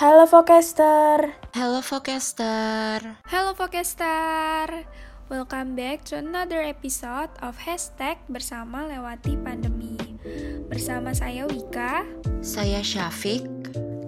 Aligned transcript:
Halo 0.00 0.24
Focaster. 0.24 1.36
Halo 1.52 1.84
Focaster. 1.84 3.20
Halo 3.28 3.52
Focaster. 3.52 4.88
Welcome 5.28 5.76
back 5.76 6.08
to 6.08 6.16
another 6.16 6.64
episode 6.64 7.28
of 7.44 7.60
Hashtag 7.68 8.16
Bersama 8.24 8.88
Lewati 8.88 9.36
Pandemi. 9.36 10.00
Bersama 10.72 11.12
saya 11.12 11.44
Wika. 11.44 12.08
Saya 12.40 12.80
Syafiq. 12.80 13.44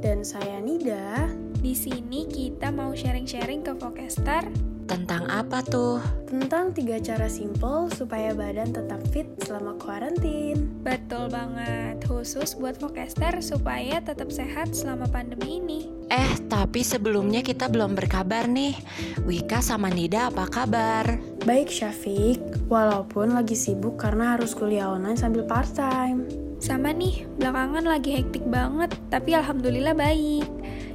Dan 0.00 0.24
saya 0.24 0.64
Nida. 0.64 1.28
Di 1.60 1.76
sini 1.76 2.24
kita 2.24 2.72
mau 2.72 2.96
sharing-sharing 2.96 3.60
ke 3.60 3.76
Focaster 3.76 4.71
tentang 4.92 5.24
apa 5.32 5.64
tuh? 5.64 6.04
Tentang 6.28 6.76
tiga 6.76 7.00
cara 7.00 7.24
simple 7.24 7.88
supaya 7.96 8.36
badan 8.36 8.76
tetap 8.76 9.00
fit 9.08 9.24
selama 9.40 9.72
kuarantin. 9.80 10.68
Betul 10.84 11.32
banget, 11.32 12.04
khusus 12.04 12.52
buat 12.60 12.76
forecaster 12.76 13.40
supaya 13.40 14.04
tetap 14.04 14.28
sehat 14.28 14.76
selama 14.76 15.08
pandemi 15.08 15.64
ini. 15.64 15.80
Eh, 16.12 16.36
tapi 16.52 16.84
sebelumnya 16.84 17.40
kita 17.40 17.72
belum 17.72 17.96
berkabar 17.96 18.44
nih. 18.44 18.76
Wika 19.24 19.64
sama 19.64 19.88
Nida 19.88 20.28
apa 20.28 20.44
kabar? 20.44 21.16
Baik 21.48 21.72
Syafiq, 21.72 22.68
walaupun 22.68 23.32
lagi 23.32 23.56
sibuk 23.56 23.96
karena 23.96 24.36
harus 24.36 24.52
kuliah 24.52 24.92
online 24.92 25.16
sambil 25.16 25.48
part-time. 25.48 26.28
Sama 26.60 26.94
nih, 26.94 27.26
belakangan 27.40 27.82
lagi 27.82 28.22
hektik 28.22 28.44
banget, 28.46 28.94
tapi 29.10 29.34
alhamdulillah 29.34 29.96
baik. 29.98 30.46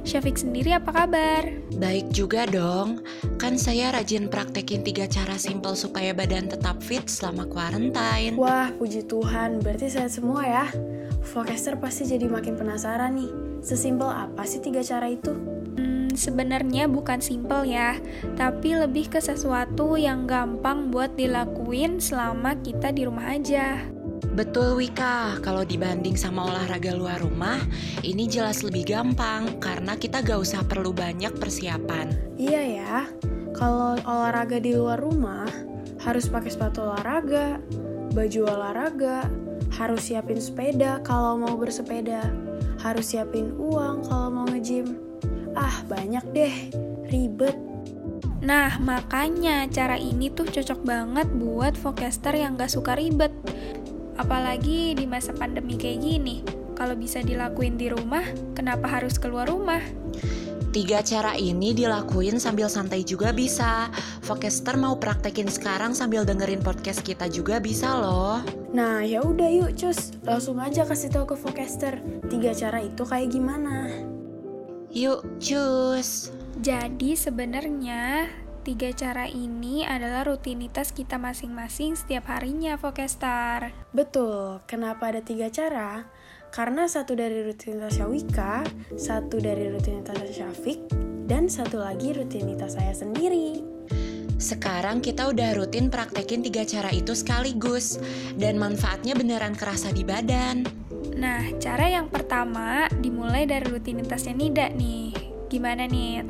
Syafiq 0.08 0.40
sendiri 0.40 0.72
apa 0.72 0.88
kabar? 0.88 1.44
Baik 1.76 2.08
juga 2.16 2.48
dong. 2.48 3.04
Kan 3.36 3.60
saya 3.60 3.92
rajin 3.92 4.32
praktekin 4.32 4.80
tiga 4.80 5.04
cara 5.04 5.36
simple 5.36 5.76
supaya 5.76 6.16
badan 6.16 6.48
tetap 6.48 6.80
fit 6.80 7.04
selama 7.04 7.44
quarantine. 7.44 8.32
Wah, 8.40 8.72
puji 8.72 9.04
Tuhan. 9.04 9.60
Berarti 9.60 9.92
sehat 9.92 10.16
semua 10.16 10.48
ya. 10.48 10.64
Forecaster 11.28 11.76
pasti 11.76 12.08
jadi 12.08 12.24
makin 12.24 12.56
penasaran 12.56 13.20
nih. 13.20 13.28
Sesimpel 13.60 14.08
apa 14.08 14.48
sih 14.48 14.64
tiga 14.64 14.80
cara 14.80 15.12
itu? 15.12 15.36
Hmm, 15.76 16.08
sebenarnya 16.16 16.88
bukan 16.88 17.20
simple 17.20 17.68
ya, 17.68 18.00
tapi 18.32 18.80
lebih 18.80 19.12
ke 19.12 19.20
sesuatu 19.20 20.00
yang 20.00 20.24
gampang 20.24 20.88
buat 20.88 21.20
dilakuin 21.20 22.00
selama 22.00 22.56
kita 22.64 22.96
di 22.96 23.04
rumah 23.04 23.36
aja. 23.36 23.97
Betul 24.38 24.78
Wika, 24.78 25.42
kalau 25.42 25.66
dibanding 25.66 26.14
sama 26.14 26.46
olahraga 26.46 26.94
luar 26.94 27.18
rumah, 27.18 27.58
ini 28.06 28.30
jelas 28.30 28.62
lebih 28.62 28.86
gampang 28.86 29.58
karena 29.58 29.98
kita 29.98 30.22
gak 30.22 30.38
usah 30.38 30.62
perlu 30.62 30.94
banyak 30.94 31.34
persiapan. 31.42 32.38
Iya 32.38 32.62
ya, 32.62 32.96
kalau 33.50 33.98
olahraga 33.98 34.62
di 34.62 34.78
luar 34.78 35.02
rumah 35.02 35.42
harus 36.06 36.30
pakai 36.30 36.54
sepatu 36.54 36.86
olahraga, 36.86 37.58
baju 38.14 38.40
olahraga, 38.46 39.26
harus 39.74 40.06
siapin 40.06 40.38
sepeda 40.38 41.02
kalau 41.02 41.42
mau 41.42 41.58
bersepeda, 41.58 42.30
harus 42.78 43.10
siapin 43.10 43.50
uang 43.58 44.06
kalau 44.06 44.30
mau 44.30 44.46
nge-gym. 44.54 45.02
Ah, 45.58 45.82
banyak 45.90 46.22
deh, 46.30 46.54
ribet. 47.10 47.58
Nah, 48.38 48.78
makanya 48.78 49.66
cara 49.66 49.98
ini 49.98 50.30
tuh 50.30 50.46
cocok 50.46 50.86
banget 50.86 51.26
buat 51.26 51.74
forecaster 51.74 52.38
yang 52.38 52.54
gak 52.54 52.70
suka 52.70 52.94
ribet. 52.94 53.34
Apalagi 54.18 54.98
di 54.98 55.06
masa 55.06 55.30
pandemi 55.30 55.78
kayak 55.78 56.02
gini, 56.02 56.42
kalau 56.74 56.98
bisa 56.98 57.22
dilakuin 57.22 57.78
di 57.78 57.90
rumah, 57.90 58.26
kenapa 58.58 58.90
harus 58.90 59.14
keluar 59.14 59.46
rumah? 59.46 59.80
Tiga 60.68 61.00
cara 61.00 61.32
ini 61.32 61.72
dilakuin 61.72 62.36
sambil 62.36 62.68
santai 62.68 63.00
juga 63.00 63.32
bisa. 63.32 63.88
Focaster 64.20 64.76
mau 64.76 65.00
praktekin 65.00 65.48
sekarang 65.48 65.96
sambil 65.96 66.28
dengerin 66.28 66.60
podcast 66.60 67.00
kita 67.00 67.24
juga 67.32 67.56
bisa 67.56 67.88
loh. 67.96 68.44
Nah, 68.76 69.00
ya 69.00 69.24
udah 69.24 69.48
yuk, 69.48 69.80
cus. 69.80 70.12
Langsung 70.22 70.60
aja 70.60 70.84
kasih 70.84 71.08
tahu 71.08 71.32
ke 71.32 71.36
Focaster. 71.40 71.98
Tiga 72.28 72.52
cara 72.52 72.84
itu 72.84 73.00
kayak 73.00 73.32
gimana? 73.32 73.88
Yuk, 74.92 75.24
cus. 75.40 76.30
Jadi 76.60 77.16
sebenarnya 77.16 78.28
Tiga 78.68 78.92
cara 78.92 79.24
ini 79.24 79.80
adalah 79.80 80.28
rutinitas 80.28 80.92
kita 80.92 81.16
masing-masing 81.16 81.96
setiap 81.96 82.28
harinya, 82.28 82.76
Vokestar. 82.76 83.72
Betul, 83.96 84.60
kenapa 84.68 85.08
ada 85.08 85.24
tiga 85.24 85.48
cara? 85.48 86.04
Karena 86.52 86.84
satu 86.84 87.16
dari 87.16 87.48
rutinitas 87.48 87.96
Wika, 88.04 88.68
satu 88.92 89.40
dari 89.40 89.72
rutinitas 89.72 90.20
Syafiq, 90.20 90.84
dan 91.24 91.48
satu 91.48 91.80
lagi 91.80 92.12
rutinitas 92.12 92.76
saya 92.76 92.92
sendiri. 92.92 93.64
Sekarang 94.36 95.00
kita 95.00 95.32
udah 95.32 95.56
rutin 95.56 95.88
praktekin 95.88 96.44
tiga 96.44 96.68
cara 96.68 96.92
itu 96.92 97.16
sekaligus, 97.16 97.96
dan 98.36 98.60
manfaatnya 98.60 99.16
beneran 99.16 99.56
kerasa 99.56 99.96
di 99.96 100.04
badan. 100.04 100.68
Nah, 101.16 101.40
cara 101.56 101.88
yang 101.88 102.12
pertama 102.12 102.84
dimulai 103.00 103.48
dari 103.48 103.64
rutinitasnya 103.64 104.36
Nida 104.36 104.68
nih. 104.76 105.16
Gimana 105.48 105.88
nih? 105.88 106.20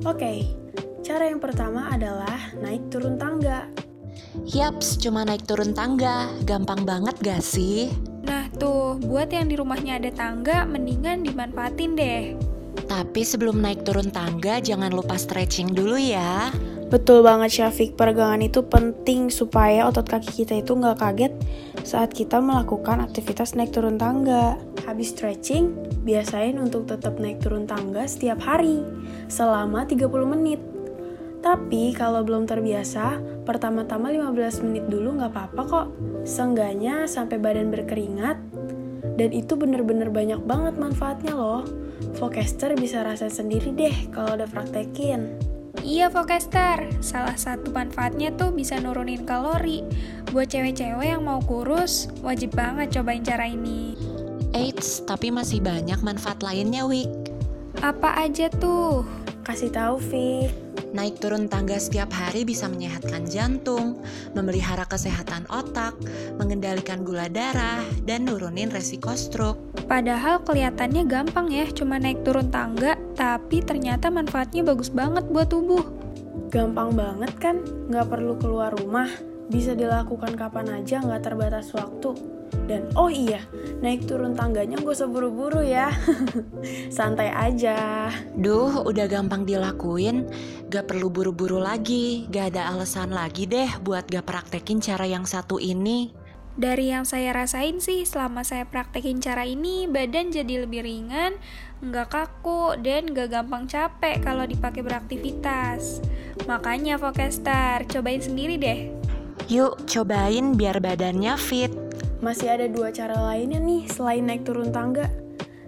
Oke, 0.00 0.16
okay, 0.16 0.38
Cara 1.10 1.26
yang 1.26 1.42
pertama 1.42 1.90
adalah 1.90 2.38
naik 2.62 2.86
turun 2.86 3.18
tangga. 3.18 3.66
Yaps, 4.46 4.94
cuma 4.94 5.26
naik 5.26 5.42
turun 5.42 5.74
tangga. 5.74 6.30
Gampang 6.46 6.86
banget 6.86 7.18
gak 7.18 7.42
sih? 7.42 7.90
Nah 8.22 8.46
tuh, 8.54 8.94
buat 9.02 9.26
yang 9.34 9.50
di 9.50 9.58
rumahnya 9.58 9.98
ada 9.98 10.14
tangga, 10.14 10.62
mendingan 10.62 11.26
dimanfaatin 11.26 11.98
deh. 11.98 12.38
Tapi 12.86 13.26
sebelum 13.26 13.58
naik 13.58 13.82
turun 13.82 14.14
tangga, 14.14 14.62
jangan 14.62 14.94
lupa 14.94 15.18
stretching 15.18 15.74
dulu 15.74 15.98
ya. 15.98 16.54
Betul 16.94 17.26
banget 17.26 17.58
Syafiq, 17.58 17.98
peregangan 17.98 18.46
itu 18.46 18.62
penting 18.62 19.34
supaya 19.34 19.90
otot 19.90 20.06
kaki 20.06 20.46
kita 20.46 20.62
itu 20.62 20.78
nggak 20.78 21.02
kaget 21.02 21.34
saat 21.82 22.14
kita 22.14 22.38
melakukan 22.38 23.02
aktivitas 23.02 23.58
naik 23.58 23.74
turun 23.74 23.98
tangga. 23.98 24.62
Habis 24.86 25.10
stretching, 25.10 25.74
biasain 26.06 26.54
untuk 26.62 26.86
tetap 26.86 27.18
naik 27.18 27.42
turun 27.42 27.66
tangga 27.66 28.06
setiap 28.06 28.38
hari 28.46 28.86
selama 29.26 29.82
30 29.90 30.06
menit. 30.38 30.69
Tapi 31.40 31.96
kalau 31.96 32.20
belum 32.20 32.44
terbiasa, 32.44 33.16
pertama-tama 33.48 34.12
15 34.12 34.60
menit 34.68 34.84
dulu 34.92 35.16
nggak 35.16 35.32
apa-apa 35.32 35.62
kok. 35.64 35.86
Seenggaknya 36.28 37.08
sampai 37.08 37.40
badan 37.40 37.72
berkeringat. 37.72 38.36
Dan 39.16 39.32
itu 39.32 39.56
bener-bener 39.56 40.12
banyak 40.12 40.40
banget 40.44 40.76
manfaatnya 40.76 41.32
loh. 41.32 41.64
Focaster 42.16 42.76
bisa 42.76 43.04
rasa 43.04 43.32
sendiri 43.32 43.72
deh 43.72 44.12
kalau 44.12 44.36
udah 44.36 44.48
praktekin. 44.48 45.36
Iya 45.80 46.12
Focaster, 46.12 46.92
salah 47.00 47.36
satu 47.40 47.72
manfaatnya 47.72 48.36
tuh 48.36 48.52
bisa 48.52 48.76
nurunin 48.76 49.24
kalori. 49.24 49.80
Buat 50.28 50.52
cewek-cewek 50.52 51.16
yang 51.16 51.24
mau 51.24 51.40
kurus, 51.40 52.12
wajib 52.20 52.52
banget 52.52 53.00
cobain 53.00 53.24
cara 53.24 53.48
ini. 53.48 53.96
Eits, 54.52 55.00
tapi 55.08 55.32
masih 55.32 55.64
banyak 55.64 55.96
manfaat 56.04 56.44
lainnya, 56.44 56.84
Wik. 56.84 57.08
Apa 57.80 58.28
aja 58.28 58.52
tuh? 58.52 59.08
Kasih 59.40 59.72
tahu, 59.72 59.96
Fik. 59.96 60.69
Naik 60.90 61.22
turun 61.22 61.46
tangga 61.46 61.78
setiap 61.78 62.10
hari 62.10 62.42
bisa 62.42 62.66
menyehatkan 62.66 63.22
jantung, 63.30 64.02
memelihara 64.34 64.82
kesehatan 64.90 65.46
otak, 65.46 65.94
mengendalikan 66.34 67.06
gula 67.06 67.30
darah, 67.30 67.78
dan 68.02 68.26
nurunin 68.26 68.74
resiko 68.74 69.14
stroke. 69.14 69.62
Padahal 69.86 70.42
kelihatannya 70.42 71.06
gampang 71.06 71.46
ya, 71.54 71.70
cuma 71.70 72.02
naik 72.02 72.26
turun 72.26 72.50
tangga, 72.50 72.98
tapi 73.14 73.62
ternyata 73.62 74.10
manfaatnya 74.10 74.66
bagus 74.66 74.90
banget 74.90 75.30
buat 75.30 75.46
tubuh. 75.46 75.86
Gampang 76.50 76.98
banget 76.98 77.38
kan, 77.38 77.62
nggak 77.86 78.10
perlu 78.10 78.34
keluar 78.42 78.74
rumah, 78.74 79.06
bisa 79.46 79.78
dilakukan 79.78 80.34
kapan 80.34 80.82
aja 80.82 80.98
nggak 81.06 81.22
terbatas 81.22 81.70
waktu. 81.70 82.39
Dan 82.66 82.86
oh 82.94 83.10
iya, 83.10 83.42
naik 83.82 84.06
turun 84.06 84.38
tangganya 84.38 84.78
gak 84.78 84.94
usah 84.94 85.10
buru-buru 85.10 85.62
ya. 85.62 85.90
Santai 86.96 87.30
aja. 87.34 88.10
Duh, 88.38 88.86
udah 88.86 89.06
gampang 89.10 89.42
dilakuin. 89.42 90.30
Gak 90.70 90.90
perlu 90.90 91.10
buru-buru 91.10 91.58
lagi. 91.58 92.30
Gak 92.30 92.54
ada 92.54 92.70
alasan 92.70 93.10
lagi 93.10 93.46
deh 93.50 93.70
buat 93.82 94.06
gak 94.06 94.26
praktekin 94.26 94.78
cara 94.78 95.06
yang 95.06 95.26
satu 95.26 95.58
ini. 95.58 96.20
Dari 96.60 96.90
yang 96.92 97.06
saya 97.06 97.32
rasain 97.32 97.78
sih, 97.78 98.02
selama 98.04 98.42
saya 98.42 98.66
praktekin 98.66 99.22
cara 99.22 99.46
ini, 99.46 99.86
badan 99.86 100.34
jadi 100.34 100.66
lebih 100.66 100.82
ringan, 100.82 101.38
nggak 101.80 102.10
kaku, 102.10 102.76
dan 102.82 103.16
gak 103.16 103.32
gampang 103.32 103.64
capek 103.70 104.20
kalau 104.20 104.44
dipakai 104.44 104.82
beraktivitas. 104.82 106.02
Makanya 106.44 106.98
Vokestar, 106.98 107.86
cobain 107.86 108.20
sendiri 108.20 108.58
deh. 108.58 108.92
Yuk, 109.48 109.88
cobain 109.88 110.52
biar 110.58 110.82
badannya 110.82 111.32
fit. 111.40 111.72
Masih 112.20 112.52
ada 112.52 112.68
dua 112.68 112.92
cara 112.92 113.16
lainnya 113.16 113.56
nih 113.56 113.88
selain 113.88 114.28
naik 114.28 114.44
turun 114.44 114.68
tangga. 114.68 115.08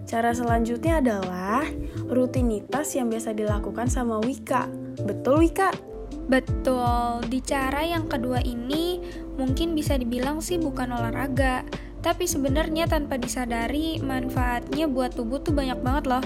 Cara 0.05 0.29
selanjutnya 0.37 1.01
adalah 1.01 1.65
rutinitas 2.05 2.93
yang 2.93 3.09
biasa 3.09 3.33
dilakukan 3.33 3.89
sama 3.89 4.21
Wika. 4.21 4.69
Betul 5.01 5.49
Wika? 5.49 5.73
Betul. 6.29 7.25
Di 7.25 7.41
cara 7.41 7.81
yang 7.81 8.05
kedua 8.05 8.37
ini 8.45 9.01
mungkin 9.33 9.73
bisa 9.73 9.97
dibilang 9.97 10.45
sih 10.45 10.61
bukan 10.61 10.93
olahraga, 10.93 11.65
tapi 12.05 12.29
sebenarnya 12.29 12.85
tanpa 12.85 13.17
disadari 13.17 13.97
manfaatnya 13.97 14.85
buat 14.85 15.17
tubuh 15.17 15.41
tuh 15.41 15.57
banyak 15.57 15.81
banget 15.81 16.05
loh. 16.05 16.25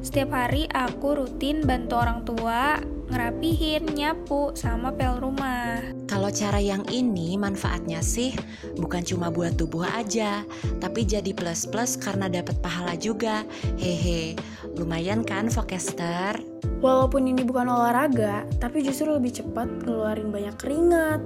Setiap 0.00 0.32
hari 0.32 0.64
aku 0.72 1.20
rutin 1.20 1.60
bantu 1.68 2.00
orang 2.00 2.24
tua 2.24 2.80
ngerapihin, 3.08 3.88
nyapu, 3.96 4.52
sama 4.52 4.92
pel 4.92 5.16
rumah. 5.20 5.80
Kalau 6.08 6.28
cara 6.28 6.60
yang 6.60 6.84
ini 6.92 7.40
manfaatnya 7.40 8.04
sih 8.04 8.36
bukan 8.76 9.04
cuma 9.04 9.32
buat 9.32 9.56
tubuh 9.56 9.84
aja, 9.84 10.44
tapi 10.80 11.04
jadi 11.08 11.32
plus-plus 11.32 11.96
karena 12.00 12.28
dapat 12.28 12.56
pahala 12.60 12.94
juga. 12.96 13.44
Hehe, 13.80 14.36
lumayan 14.76 15.24
kan 15.24 15.48
Vokester? 15.48 16.38
Walaupun 16.78 17.26
ini 17.26 17.42
bukan 17.42 17.66
olahraga, 17.66 18.46
tapi 18.62 18.86
justru 18.86 19.10
lebih 19.10 19.34
cepat 19.34 19.66
ngeluarin 19.82 20.30
banyak 20.30 20.56
keringat. 20.60 21.20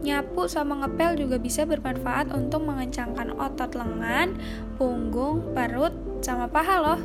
Nyapu 0.00 0.48
sama 0.48 0.80
ngepel 0.80 1.28
juga 1.28 1.36
bisa 1.36 1.68
bermanfaat 1.68 2.32
untuk 2.32 2.64
mengencangkan 2.64 3.36
otot 3.36 3.76
lengan, 3.76 4.32
punggung, 4.80 5.52
perut, 5.52 5.92
sama 6.24 6.46
paha 6.46 6.76
loh. 6.80 7.00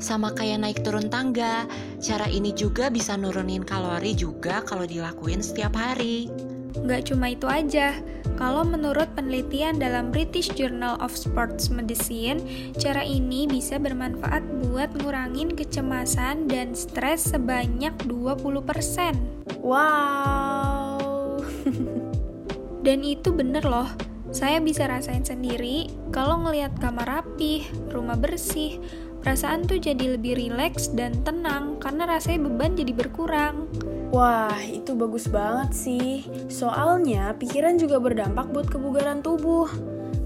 Sama 0.00 0.32
kayak 0.32 0.64
naik 0.64 0.78
turun 0.80 1.12
tangga, 1.12 1.68
cara 2.00 2.24
ini 2.24 2.56
juga 2.56 2.88
bisa 2.88 3.20
nurunin 3.20 3.60
kalori 3.60 4.16
juga 4.16 4.64
kalau 4.64 4.88
dilakuin 4.88 5.44
setiap 5.44 5.76
hari. 5.76 6.32
Nggak 6.80 7.12
cuma 7.12 7.34
itu 7.34 7.44
aja, 7.44 7.92
kalau 8.40 8.64
menurut 8.64 9.12
penelitian 9.12 9.76
dalam 9.76 10.08
British 10.08 10.48
Journal 10.56 10.96
of 11.04 11.12
Sports 11.12 11.68
Medicine, 11.68 12.40
cara 12.80 13.04
ini 13.04 13.44
bisa 13.44 13.76
bermanfaat 13.76 14.40
buat 14.64 14.88
ngurangin 15.04 15.52
kecemasan 15.52 16.48
dan 16.48 16.72
stres 16.72 17.36
sebanyak 17.36 17.92
20%. 18.08 19.60
Wow. 19.60 21.44
Dan 22.86 23.04
itu 23.04 23.28
bener 23.28 23.60
loh, 23.68 23.92
saya 24.30 24.62
bisa 24.62 24.86
rasain 24.86 25.26
sendiri 25.26 25.90
kalau 26.14 26.38
ngelihat 26.46 26.74
kamar 26.78 27.06
rapih, 27.06 27.66
rumah 27.90 28.14
bersih, 28.14 28.78
perasaan 29.20 29.66
tuh 29.66 29.82
jadi 29.82 30.16
lebih 30.16 30.38
rileks 30.38 30.90
dan 30.94 31.18
tenang 31.26 31.82
karena 31.82 32.06
rasanya 32.06 32.46
beban 32.46 32.78
jadi 32.78 32.92
berkurang. 32.94 33.66
Wah, 34.10 34.58
itu 34.66 34.98
bagus 34.98 35.30
banget 35.30 35.70
sih. 35.70 36.26
Soalnya 36.50 37.30
pikiran 37.38 37.78
juga 37.78 38.02
berdampak 38.02 38.50
buat 38.50 38.66
kebugaran 38.66 39.22
tubuh. 39.22 39.70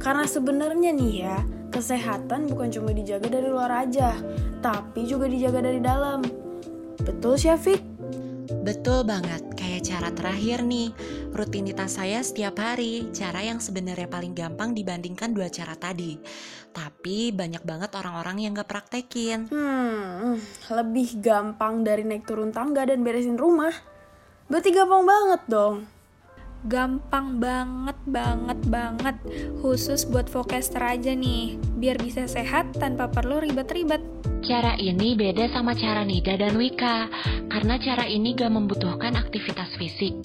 Karena 0.00 0.24
sebenarnya 0.24 0.92
nih 0.92 1.14
ya, 1.24 1.36
kesehatan 1.68 2.48
bukan 2.48 2.72
cuma 2.72 2.96
dijaga 2.96 3.28
dari 3.28 3.48
luar 3.48 3.84
aja, 3.84 4.16
tapi 4.64 5.04
juga 5.04 5.28
dijaga 5.28 5.64
dari 5.64 5.80
dalam. 5.84 6.24
Betul, 7.04 7.36
Syafiq? 7.36 7.80
Betul 8.64 9.04
banget, 9.04 9.44
kayak 9.56 9.84
cara 9.84 10.08
terakhir 10.12 10.64
nih, 10.64 10.92
rutinitas 11.34 11.98
saya 11.98 12.22
setiap 12.22 12.62
hari, 12.62 13.10
cara 13.10 13.42
yang 13.42 13.58
sebenarnya 13.58 14.06
paling 14.06 14.32
gampang 14.32 14.70
dibandingkan 14.72 15.34
dua 15.34 15.50
cara 15.50 15.74
tadi. 15.74 16.14
Tapi 16.70 17.34
banyak 17.34 17.66
banget 17.66 17.90
orang-orang 17.98 18.46
yang 18.46 18.54
gak 18.54 18.70
praktekin. 18.70 19.50
Hmm, 19.50 20.38
lebih 20.70 21.18
gampang 21.18 21.82
dari 21.82 22.06
naik 22.06 22.24
turun 22.24 22.54
tangga 22.54 22.86
dan 22.86 23.02
beresin 23.02 23.34
rumah. 23.34 23.74
Berarti 24.46 24.70
gampang 24.70 25.02
banget 25.02 25.42
dong. 25.50 25.76
Gampang 26.64 27.42
banget, 27.42 27.98
banget, 28.08 28.60
banget. 28.72 29.16
Khusus 29.60 30.08
buat 30.08 30.32
Vokester 30.32 30.80
aja 30.80 31.12
nih, 31.12 31.60
biar 31.76 32.00
bisa 32.00 32.24
sehat 32.24 32.72
tanpa 32.80 33.12
perlu 33.12 33.42
ribet-ribet. 33.44 34.00
Cara 34.44 34.76
ini 34.76 35.16
beda 35.16 35.48
sama 35.56 35.72
cara 35.72 36.04
Nida 36.04 36.36
dan 36.36 36.60
Wika, 36.60 37.08
karena 37.48 37.80
cara 37.80 38.04
ini 38.04 38.36
gak 38.36 38.52
membutuhkan 38.52 39.16
aktivitas 39.16 39.72
fisik, 39.80 40.20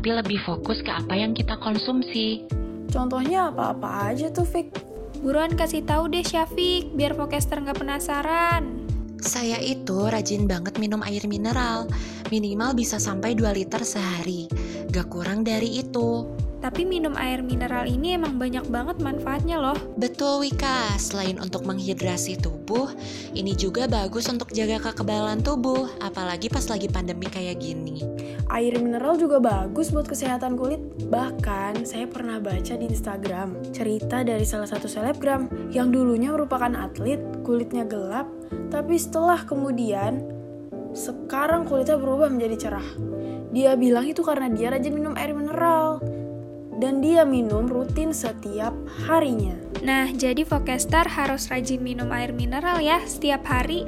tapi 0.00 0.16
lebih 0.16 0.40
fokus 0.48 0.80
ke 0.80 0.88
apa 0.88 1.12
yang 1.12 1.36
kita 1.36 1.60
konsumsi. 1.60 2.48
Contohnya 2.88 3.52
apa-apa 3.52 4.08
aja 4.08 4.32
tuh, 4.32 4.48
Fik? 4.48 4.72
Buruan 5.20 5.52
kasih 5.52 5.84
tahu 5.84 6.08
deh 6.08 6.24
Syafiq, 6.24 6.96
biar 6.96 7.12
Vokester 7.12 7.60
nggak 7.60 7.84
penasaran. 7.84 8.80
Saya 9.20 9.60
itu 9.60 10.08
rajin 10.08 10.48
banget 10.48 10.80
minum 10.80 11.04
air 11.04 11.20
mineral, 11.28 11.84
minimal 12.32 12.72
bisa 12.72 12.96
sampai 12.96 13.36
2 13.36 13.52
liter 13.52 13.84
sehari, 13.84 14.48
gak 14.88 15.12
kurang 15.12 15.44
dari 15.44 15.84
itu. 15.84 16.24
Tapi 16.60 16.84
minum 16.84 17.16
air 17.16 17.40
mineral 17.40 17.88
ini 17.88 18.20
emang 18.20 18.36
banyak 18.36 18.68
banget 18.68 19.00
manfaatnya 19.00 19.56
loh. 19.56 19.76
Betul 19.96 20.44
Wika, 20.44 20.92
selain 21.00 21.40
untuk 21.40 21.64
menghidrasi 21.64 22.36
tubuh, 22.36 22.92
ini 23.32 23.56
juga 23.56 23.88
bagus 23.88 24.28
untuk 24.28 24.52
jaga 24.52 24.92
kekebalan 24.92 25.40
tubuh, 25.40 25.88
apalagi 26.04 26.52
pas 26.52 26.68
lagi 26.68 26.84
pandemi 26.92 27.32
kayak 27.32 27.64
gini. 27.64 28.04
Air 28.52 28.76
mineral 28.76 29.16
juga 29.16 29.40
bagus 29.40 29.88
buat 29.88 30.04
kesehatan 30.04 30.60
kulit. 30.60 30.84
Bahkan 31.08 31.88
saya 31.88 32.04
pernah 32.04 32.36
baca 32.36 32.76
di 32.76 32.84
Instagram 32.92 33.72
cerita 33.72 34.20
dari 34.20 34.44
salah 34.44 34.68
satu 34.68 34.84
selebgram 34.84 35.72
yang 35.72 35.88
dulunya 35.88 36.28
merupakan 36.28 36.70
atlet, 36.76 37.24
kulitnya 37.40 37.88
gelap, 37.88 38.28
tapi 38.68 39.00
setelah 39.00 39.48
kemudian 39.48 40.20
sekarang 40.92 41.64
kulitnya 41.64 41.96
berubah 41.96 42.28
menjadi 42.28 42.68
cerah. 42.68 42.88
Dia 43.50 43.80
bilang 43.80 44.04
itu 44.04 44.20
karena 44.20 44.52
dia 44.52 44.68
rajin 44.68 44.92
minum 44.92 45.16
air 45.16 45.32
mineral 45.32 46.02
dan 46.80 47.04
dia 47.04 47.28
minum 47.28 47.68
rutin 47.68 48.10
setiap 48.10 48.72
harinya. 49.06 49.54
Nah, 49.84 50.08
jadi 50.12 50.44
Vokester 50.44 51.04
harus 51.04 51.52
rajin 51.52 51.84
minum 51.84 52.08
air 52.12 52.32
mineral 52.32 52.80
ya 52.80 53.04
setiap 53.04 53.44
hari. 53.44 53.84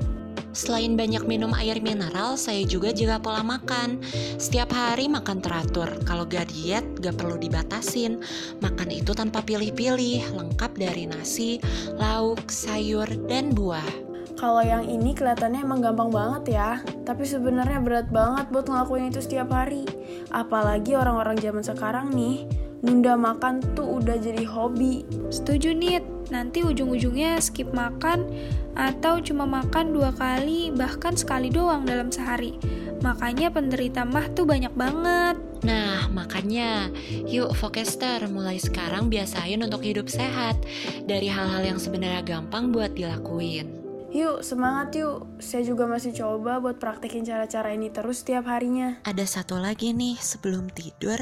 Selain 0.53 0.93
banyak 1.01 1.25
minum 1.25 1.57
air 1.57 1.81
mineral, 1.81 2.37
saya 2.37 2.61
juga 2.69 2.93
jaga 2.93 3.17
pola 3.17 3.41
makan. 3.41 4.05
Setiap 4.37 4.69
hari 4.77 5.09
makan 5.09 5.41
teratur. 5.41 5.89
Kalau 6.05 6.29
gak 6.29 6.53
diet, 6.53 6.85
gak 7.01 7.17
perlu 7.17 7.41
dibatasin. 7.41 8.21
Makan 8.61 8.93
itu 8.93 9.17
tanpa 9.17 9.41
pilih-pilih, 9.41 10.29
lengkap 10.37 10.77
dari 10.77 11.09
nasi, 11.09 11.57
lauk, 11.97 12.53
sayur, 12.53 13.09
dan 13.33 13.57
buah. 13.57 14.13
Kalau 14.37 14.61
yang 14.61 14.85
ini 14.85 15.17
kelihatannya 15.17 15.65
emang 15.65 15.81
gampang 15.81 16.13
banget 16.13 16.45
ya, 16.53 16.71
tapi 17.09 17.25
sebenarnya 17.25 17.81
berat 17.81 18.13
banget 18.13 18.51
buat 18.53 18.69
ngelakuin 18.69 19.09
itu 19.09 19.25
setiap 19.25 19.49
hari. 19.49 19.89
Apalagi 20.35 20.99
orang-orang 20.99 21.39
zaman 21.41 21.65
sekarang 21.65 22.13
nih, 22.13 22.45
nunda 22.83 23.15
makan 23.15 23.63
tuh 23.79 24.03
udah 24.03 24.19
jadi 24.19 24.43
hobi. 24.43 25.07
Setuju 25.31 25.71
nih, 25.73 26.03
nanti 26.35 26.67
ujung-ujungnya 26.67 27.39
skip 27.39 27.71
makan 27.71 28.27
atau 28.75 29.23
cuma 29.23 29.47
makan 29.47 29.95
dua 29.95 30.11
kali 30.13 30.75
bahkan 30.75 31.15
sekali 31.15 31.49
doang 31.49 31.87
dalam 31.87 32.11
sehari. 32.11 32.59
Makanya 33.03 33.51
penderita 33.51 34.07
mah 34.07 34.31
tuh 34.31 34.47
banyak 34.47 34.71
banget. 34.75 35.39
Nah, 35.63 36.11
makanya 36.11 36.91
yuk 37.27 37.55
Vokester 37.55 38.27
mulai 38.31 38.59
sekarang 38.59 39.07
biasain 39.11 39.63
untuk 39.63 39.83
hidup 39.83 40.11
sehat 40.11 40.59
dari 41.07 41.31
hal-hal 41.31 41.63
yang 41.63 41.79
sebenarnya 41.79 42.23
gampang 42.23 42.71
buat 42.75 42.95
dilakuin. 42.95 43.82
Yuk, 44.13 44.45
semangat 44.45 44.93
yuk. 44.93 45.25
Saya 45.41 45.65
juga 45.65 45.89
masih 45.89 46.13
coba 46.13 46.61
buat 46.61 46.77
praktekin 46.77 47.25
cara-cara 47.25 47.73
ini 47.73 47.89
terus 47.89 48.21
setiap 48.21 48.45
harinya. 48.45 49.01
Ada 49.09 49.25
satu 49.25 49.57
lagi 49.57 49.97
nih, 49.97 50.21
sebelum 50.21 50.69
tidur, 50.69 51.17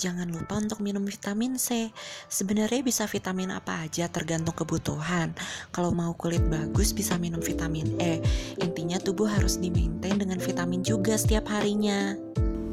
jangan 0.00 0.24
lupa 0.32 0.56
untuk 0.56 0.80
minum 0.80 1.04
vitamin 1.04 1.60
C. 1.60 1.92
Sebenarnya 2.32 2.80
bisa 2.80 3.04
vitamin 3.04 3.52
apa 3.52 3.84
aja 3.84 4.08
tergantung 4.08 4.56
kebutuhan. 4.56 5.36
Kalau 5.68 5.92
mau 5.92 6.16
kulit 6.16 6.40
bagus 6.48 6.96
bisa 6.96 7.20
minum 7.20 7.44
vitamin 7.44 8.00
E. 8.00 8.24
Intinya 8.56 8.96
tubuh 8.96 9.28
harus 9.28 9.60
di-maintain 9.60 10.16
dengan 10.16 10.40
vitamin 10.40 10.80
juga 10.80 11.20
setiap 11.20 11.44
harinya. 11.52 12.16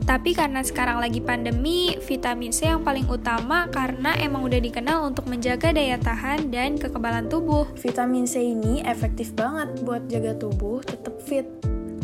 Tapi 0.08 0.32
karena 0.32 0.64
sekarang 0.64 1.04
lagi 1.04 1.20
pandemi, 1.20 2.00
vitamin 2.00 2.56
C 2.56 2.72
yang 2.72 2.80
paling 2.80 3.04
utama 3.12 3.68
karena 3.68 4.16
emang 4.24 4.48
udah 4.48 4.56
dikenal 4.56 5.04
untuk 5.04 5.28
menjaga 5.28 5.76
daya 5.76 6.00
tahan 6.00 6.48
dan 6.48 6.80
kekebalan 6.80 7.28
tubuh. 7.28 7.68
Vitamin 7.76 8.24
C 8.24 8.56
ini 8.56 8.80
efektif 8.88 9.36
banget 9.36 9.84
buat 9.84 10.08
jaga 10.08 10.32
tubuh 10.40 10.80
tetap 10.80 11.20
fit. 11.20 11.44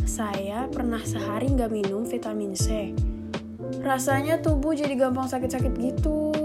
Saya 0.03 0.67
pernah 0.67 0.99
sehari 0.99 1.47
nggak 1.47 1.71
minum 1.71 2.03
vitamin 2.03 2.51
C. 2.51 2.91
Rasanya 3.79 4.43
tubuh 4.43 4.75
jadi 4.75 4.99
gampang 4.99 5.31
sakit-sakit 5.31 5.71
gitu. 5.79 6.35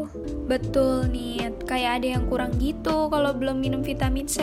Betul 0.47 1.11
nih, 1.11 1.51
kayak 1.67 2.01
ada 2.01 2.07
yang 2.17 2.31
kurang 2.31 2.55
gitu 2.63 3.11
kalau 3.11 3.35
belum 3.35 3.59
minum 3.59 3.83
vitamin 3.83 4.31
C. 4.31 4.39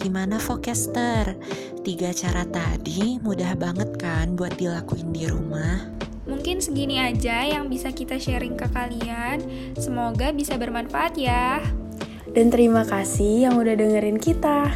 Gimana 0.00 0.40
Vokester? 0.40 1.36
Tiga 1.84 2.08
cara 2.16 2.48
tadi 2.48 3.20
mudah 3.20 3.52
banget 3.52 4.00
kan 4.00 4.32
buat 4.32 4.56
dilakuin 4.56 5.12
di 5.12 5.28
rumah? 5.28 5.92
Mungkin 6.24 6.64
segini 6.64 6.96
aja 6.96 7.44
yang 7.44 7.68
bisa 7.68 7.92
kita 7.92 8.16
sharing 8.16 8.56
ke 8.56 8.64
kalian. 8.72 9.44
Semoga 9.76 10.32
bisa 10.32 10.56
bermanfaat 10.56 11.20
ya. 11.20 11.60
Dan 12.32 12.48
terima 12.48 12.88
kasih 12.88 13.44
yang 13.44 13.60
udah 13.60 13.76
dengerin 13.76 14.16
kita. 14.16 14.72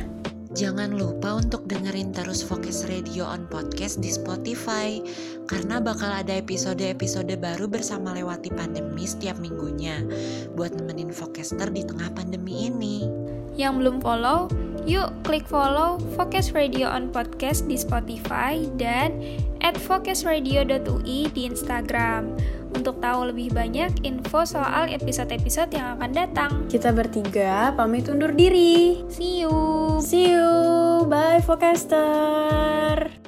Jangan 0.53 0.93
lupa 0.93 1.41
untuk 1.41 1.65
dengerin 1.73 2.13
terus 2.13 2.45
Focus 2.45 2.85
Radio 2.85 3.25
on 3.25 3.49
Podcast 3.49 4.05
di 4.05 4.13
Spotify 4.13 5.01
karena 5.49 5.81
bakal 5.81 6.13
ada 6.13 6.37
episode-episode 6.37 7.33
baru 7.41 7.65
bersama 7.65 8.13
lewati 8.13 8.53
pandemi 8.53 9.09
setiap 9.09 9.41
minggunya 9.41 10.05
buat 10.53 10.77
nemenin 10.77 11.11
Focaster 11.17 11.73
di 11.73 11.81
tengah 11.83 12.13
pandemi 12.13 12.69
ini. 12.69 13.24
Yang 13.55 13.73
belum 13.81 13.97
follow, 14.03 14.51
Yuk 14.85 15.09
klik 15.25 15.49
follow 15.49 15.97
Focus 16.13 16.53
Radio 16.53 16.93
on 16.93 17.09
Podcast 17.09 17.65
di 17.65 17.81
Spotify 17.81 18.61
dan 18.77 19.17
at 19.65 19.81
focusradio.ui 19.81 21.33
di 21.33 21.43
Instagram 21.49 22.37
untuk 22.77 23.01
tahu 23.01 23.33
lebih 23.33 23.57
banyak 23.57 24.05
info 24.05 24.45
soal 24.45 24.93
episode-episode 24.93 25.73
yang 25.73 25.97
akan 25.97 26.11
datang. 26.13 26.53
Kita 26.69 26.93
bertiga 26.93 27.73
pamit 27.73 28.13
undur 28.13 28.37
diri. 28.37 29.01
See 29.09 29.41
you. 29.41 29.57
See 30.05 30.37
you. 30.37 31.09
Bye 31.09 31.41
Focaster. 31.41 33.24